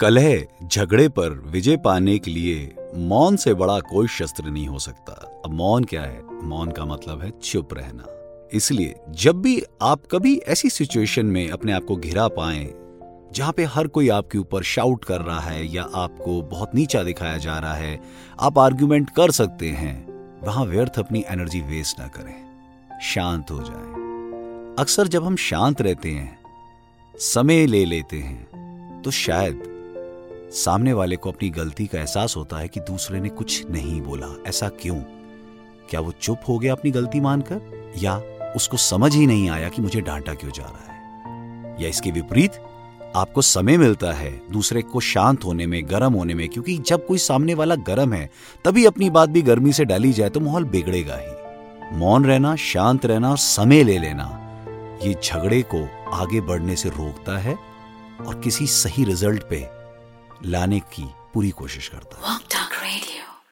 [0.00, 5.42] कलह झगड़े पर विजय पाने के लिए मौन से बड़ा कोई शस्त्र नहीं हो सकता।
[5.44, 6.44] अब मौन क्या है?
[6.44, 8.04] मौन का मतलब है चुप रहना।
[8.52, 12.74] इसलिए जब भी आप कभी ऐसी सिचुएशन में अपने आप को घिरा पाए,
[13.32, 17.36] जहाँ पे हर कोई आपके ऊपर शाउट कर रहा है या आपको बहुत नीचा दिखाया
[17.36, 18.00] जा रहा है,
[18.40, 20.06] आप आर्ग्यूमेंट कर सकते हैं।
[20.42, 22.34] वहाँ व्यर्थ अपनी एनर्जी वेस्ट ना करें।
[23.02, 24.06] शांत हो जाएँ।
[24.78, 26.45] अक्सर जब हम शांत रहते हैं
[27.18, 29.62] समय ले लेते हैं तो शायद
[30.52, 34.42] सामने वाले को अपनी गलती का एहसास होता है कि दूसरे ने कुछ नहीं बोला।
[34.46, 34.96] ऐसा क्यों?
[35.90, 37.92] क्या वो चुप हो गया अपनी गलती मानकर?
[37.98, 38.22] या
[38.56, 41.82] उसको समझ ही नहीं आया कि मुझे डांटा क्यों जा रहा है?
[41.82, 42.52] या इसके विपरीत,
[43.16, 47.18] आपको समय मिलता है दूसरे को शांत होने में, गर्म होने में, क्योंकि जब कोई
[47.18, 48.30] सामने वाला गर्म है,
[48.64, 53.06] तभी अपनी बात भी गर्मी से डाली जाए तो माहौल बिगड़ेगा ही। मौन रहना, शांत
[53.06, 54.42] रहना और समय ले लेना
[55.04, 55.82] ये झगड़े को
[56.14, 57.54] आगे बढ़ने से रोकता है
[58.26, 59.66] और किसी सही रिज़ल्ट पे
[60.48, 62.38] लाने की पूरी कोशिश करता है.